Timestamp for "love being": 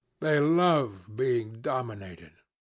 0.39-1.61